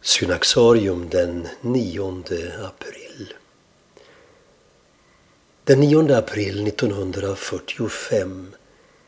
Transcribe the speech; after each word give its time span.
Synaxarium 0.00 1.08
den 1.08 1.48
9 1.60 2.24
april. 2.64 3.34
Den 5.64 5.80
9 5.80 6.14
april 6.14 6.66
1945 6.66 8.54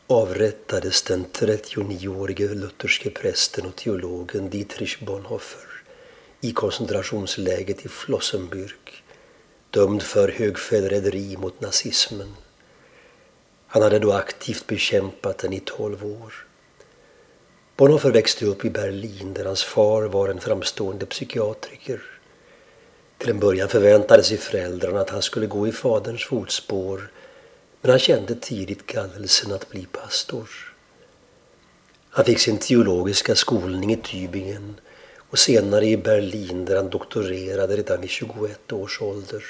avrättades 0.07 1.01
den 1.01 1.25
39-årige 1.25 2.53
lutherske 2.53 3.09
prästen 3.09 3.65
och 3.65 3.75
teologen 3.75 4.49
Dietrich 4.49 5.05
Bonhoeffer 5.05 5.67
i 6.41 6.51
koncentrationsläget 6.51 7.85
i 7.85 7.87
Flossenbürg, 7.87 9.03
dömd 9.69 10.03
för 10.03 10.27
högförräderi 10.27 11.37
mot 11.37 11.61
nazismen. 11.61 12.35
Han 13.67 13.81
hade 13.83 13.99
då 13.99 14.13
aktivt 14.13 14.67
bekämpat 14.67 15.37
den 15.37 15.53
i 15.53 15.59
tolv 15.59 16.05
år. 16.05 16.50
Bonhoeffer 17.81 18.11
växte 18.11 18.45
upp 18.45 18.65
i 18.65 18.69
Berlin 18.69 19.33
där 19.33 19.45
hans 19.45 19.63
far 19.63 20.03
var 20.03 20.29
en 20.29 20.39
framstående 20.39 21.05
psykiatriker. 21.05 22.01
Till 23.17 23.29
en 23.29 23.39
början 23.39 23.69
förväntade 23.69 24.23
sig 24.23 24.37
föräldrarna 24.37 24.99
att 24.99 25.09
han 25.09 25.21
skulle 25.21 25.45
gå 25.45 25.67
i 25.67 25.71
faderns 25.71 26.25
fotspår 26.25 27.11
men 27.81 27.91
han 27.91 27.99
kände 27.99 28.35
tidigt 28.35 28.85
kallelsen 28.85 29.51
att 29.51 29.69
bli 29.69 29.85
pastor. 29.85 30.49
Han 32.09 32.25
fick 32.25 32.39
sin 32.39 32.57
teologiska 32.57 33.35
skolning 33.35 33.93
i 33.93 33.97
Tübingen 33.97 34.73
och 35.29 35.39
senare 35.39 35.85
i 35.85 35.97
Berlin 35.97 36.65
där 36.65 36.75
han 36.75 36.89
doktorerade 36.89 37.77
redan 37.77 38.01
vid 38.01 38.09
21 38.09 38.71
års 38.71 39.01
ålder. 39.01 39.43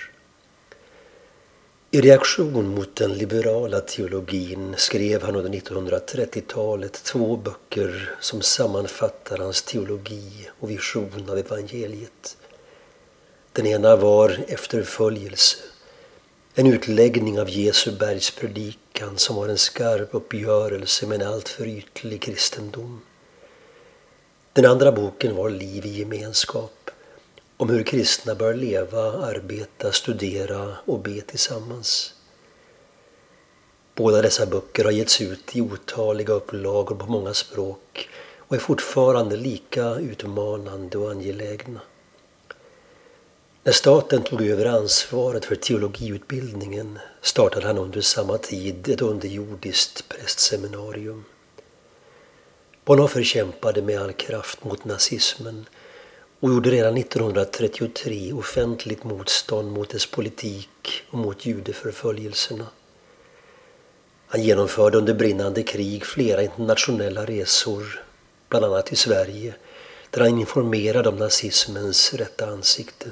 I 1.94 2.02
reaktion 2.02 2.68
mot 2.76 2.96
den 2.96 3.14
liberala 3.14 3.82
teologin 3.82 4.76
skrev 4.78 5.24
han 5.24 5.36
under 5.36 5.60
1930-talet 5.60 6.94
två 7.04 7.36
böcker 7.38 8.16
som 8.20 8.42
sammanfattar 8.42 9.38
hans 9.38 9.62
teologi 9.62 10.50
och 10.60 10.70
vision 10.70 11.30
av 11.30 11.38
evangeliet. 11.38 12.38
Den 13.54 13.68
ena 13.68 13.96
var 13.96 14.40
Efterföljelse, 14.48 15.58
en 16.56 16.68
utläggning 16.68 17.40
av 17.40 17.50
Jesu 17.50 17.92
bergspredikan 17.92 19.18
som 19.18 19.36
var 19.36 19.48
en 19.48 19.58
skarp 19.58 20.10
uppgörelse 20.12 21.08
med 21.08 21.22
en 21.22 21.28
alltför 21.28 21.68
ytlig 21.68 22.22
kristendom. 22.22 23.02
Den 24.54 24.66
andra 24.66 24.92
boken 24.92 25.36
var 25.36 25.50
Liv 25.50 25.86
i 25.86 26.00
gemenskap 26.00 26.91
om 27.62 27.70
hur 27.70 27.84
kristna 27.84 28.36
bör 28.36 28.54
leva, 28.54 29.12
arbeta, 29.12 29.92
studera 29.92 30.78
och 30.86 31.00
be 31.00 31.22
tillsammans. 31.22 32.14
Båda 33.96 34.22
dessa 34.22 34.46
böcker 34.46 34.84
har 34.84 34.92
getts 34.92 35.22
ut 35.22 35.56
i 35.56 35.62
otaliga 35.62 36.34
upplagor 36.34 36.96
på 36.96 37.06
många 37.06 37.34
språk 37.34 38.10
och 38.38 38.56
är 38.56 38.60
fortfarande 38.60 39.38
lika 39.38 39.96
utmanande 39.96 40.98
och 40.98 41.12
angelägna. 41.12 41.82
När 43.64 43.74
staten 43.74 44.24
tog 44.24 44.42
över 44.42 44.66
ansvaret 44.66 45.46
för 45.46 45.56
teologiutbildningen 45.56 47.00
startade 47.22 47.68
han 47.68 47.78
under 47.78 48.02
samma 48.02 48.38
tid 48.38 48.90
ett 48.90 49.02
underjordiskt 49.02 50.10
prästseminarium. 50.10 51.24
Bonhoeffer 52.86 53.24
kämpade 53.24 53.82
med 53.82 54.02
all 54.02 54.14
kraft 54.14 54.64
mot 54.64 54.86
nazismen 54.86 55.66
och 56.42 56.50
gjorde 56.50 56.72
redan 56.72 56.98
1933 56.98 58.34
offentligt 58.34 59.04
motstånd 59.04 59.72
mot 59.72 59.90
dess 59.90 60.06
politik 60.06 60.70
och 61.10 61.18
mot 61.18 61.46
judeförföljelserna. 61.46 62.68
Han 64.28 64.44
genomförde 64.44 64.98
under 64.98 65.14
brinnande 65.14 65.64
krig 65.64 66.06
flera 66.06 66.44
internationella 66.44 67.26
resor, 67.26 68.04
bland 68.50 68.66
annat 68.66 68.86
till 68.86 68.98
Sverige, 68.98 69.56
där 70.10 70.22
han 70.22 70.40
informerade 70.40 71.10
om 71.10 71.16
nazismens 71.16 72.14
rätta 72.14 72.46
ansikte. 72.46 73.12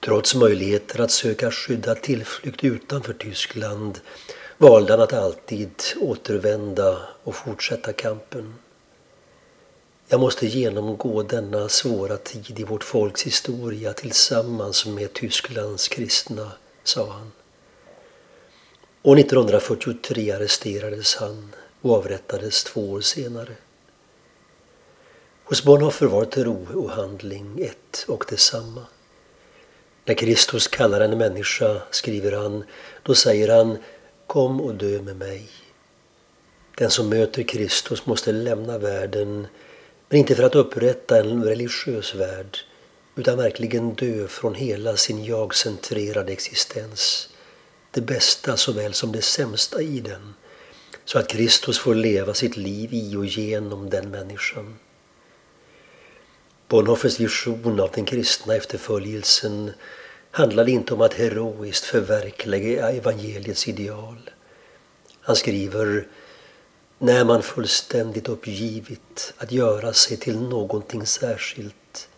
Trots 0.00 0.34
möjligheter 0.34 1.00
att 1.00 1.10
söka 1.10 1.50
skyddad 1.50 2.02
tillflykt 2.02 2.64
utanför 2.64 3.12
Tyskland 3.12 4.00
valde 4.58 4.92
han 4.92 5.00
att 5.02 5.12
alltid 5.12 5.70
återvända 6.00 6.98
och 7.24 7.36
fortsätta 7.36 7.92
kampen. 7.92 8.54
Jag 10.12 10.20
måste 10.20 10.46
genomgå 10.46 11.22
denna 11.22 11.68
svåra 11.68 12.16
tid 12.16 12.60
i 12.60 12.64
vårt 12.64 12.84
folks 12.84 13.22
historia 13.22 13.92
tillsammans 13.92 14.86
med 14.86 15.12
Tysklands 15.12 15.88
kristna, 15.88 16.52
sa 16.84 17.12
han. 17.12 17.32
År 19.02 19.18
1943 19.18 20.30
arresterades 20.32 21.16
han 21.16 21.54
och 21.80 21.94
avrättades 21.94 22.64
två 22.64 22.90
år 22.90 23.00
senare. 23.00 23.52
Hos 25.44 25.64
Bonhoeffer 25.64 26.06
var 26.06 26.24
tro 26.24 26.66
och 26.74 26.90
handling 26.90 27.60
ett 27.60 28.04
och 28.08 28.24
detsamma. 28.28 28.86
När 30.04 30.14
Kristus 30.14 30.68
kallar 30.68 31.00
en 31.00 31.18
människa, 31.18 31.82
skriver 31.90 32.32
han, 32.32 32.64
då 33.02 33.14
säger 33.14 33.48
han 33.48 33.78
Kom 34.26 34.60
och 34.60 34.74
dö 34.74 35.02
med 35.02 35.16
mig. 35.16 35.48
Den 36.76 36.90
som 36.90 37.08
möter 37.08 37.42
Kristus 37.42 38.06
måste 38.06 38.32
lämna 38.32 38.78
världen 38.78 39.46
men 40.10 40.18
inte 40.18 40.34
för 40.34 40.42
att 40.42 40.54
upprätta 40.54 41.18
en 41.18 41.44
religiös 41.44 42.14
värld 42.14 42.58
utan 43.16 43.38
verkligen 43.38 43.94
dö 43.94 44.28
från 44.28 44.54
hela 44.54 44.96
sin 44.96 45.24
jag-centrerade 45.24 46.32
existens. 46.32 47.28
Det 47.90 48.00
bästa 48.00 48.56
såväl 48.56 48.94
som 48.94 49.12
det 49.12 49.22
sämsta 49.22 49.82
i 49.82 50.00
den. 50.00 50.34
Så 51.04 51.18
att 51.18 51.28
Kristus 51.28 51.78
får 51.78 51.94
leva 51.94 52.34
sitt 52.34 52.56
liv 52.56 52.94
i 52.94 53.16
och 53.16 53.26
genom 53.26 53.90
den 53.90 54.10
människan. 54.10 54.78
Bonhoeffers 56.68 57.20
vision 57.20 57.80
av 57.80 57.90
den 57.94 58.04
kristna 58.04 58.54
efterföljelsen 58.54 59.70
handlade 60.30 60.70
inte 60.70 60.94
om 60.94 61.00
att 61.00 61.14
heroiskt 61.14 61.84
förverkliga 61.84 62.90
evangeliets 62.90 63.68
ideal. 63.68 64.30
Han 65.20 65.36
skriver 65.36 66.06
när 67.02 67.24
man 67.24 67.42
fullständigt 67.42 68.28
uppgivit 68.28 69.34
att 69.38 69.52
göra 69.52 69.92
sig 69.92 70.16
till 70.16 70.40
någonting 70.40 71.06
särskilt, 71.06 72.08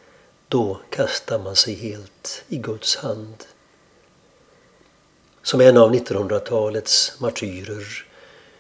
då 0.49 0.81
kastar 0.91 1.39
man 1.39 1.57
sig 1.57 1.75
helt 1.75 2.45
i 2.49 2.57
Guds 2.57 2.97
hand. 2.97 3.45
Som 5.43 5.61
en 5.61 5.77
av 5.77 5.95
1900-talets 5.95 7.21
martyrer 7.21 8.05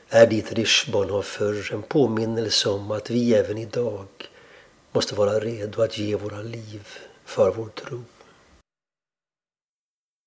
är 0.08 0.26
Dietrich 0.26 0.88
Bonhoeffer 0.92 1.70
en 1.72 1.82
påminnelse 1.82 2.68
om 2.68 2.90
att 2.90 3.10
vi 3.10 3.34
även 3.34 3.58
idag 3.58 4.06
måste 4.92 5.14
vara 5.14 5.40
redo 5.40 5.82
att 5.82 5.98
ge 5.98 6.16
våra 6.16 6.42
liv 6.42 6.88
för 7.24 7.50
vår 7.50 7.68
tro. 7.68 8.02